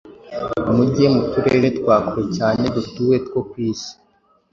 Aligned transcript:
Mujye 0.75 1.05
mu 1.15 1.21
turere 1.31 1.67
twa 1.77 1.95
kure 2.07 2.23
cyane 2.37 2.63
dutuwe 2.75 3.15
two 3.25 3.41
ku 3.49 3.55
isi, 3.69 3.91